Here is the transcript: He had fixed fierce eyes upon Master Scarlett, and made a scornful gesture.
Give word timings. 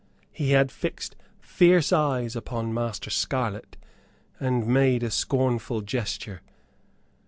He 0.31 0.49
had 0.53 0.71
fixed 0.71 1.15
fierce 1.39 1.93
eyes 1.93 2.35
upon 2.35 2.73
Master 2.73 3.11
Scarlett, 3.11 3.77
and 4.39 4.65
made 4.65 5.03
a 5.03 5.11
scornful 5.11 5.81
gesture. 5.81 6.41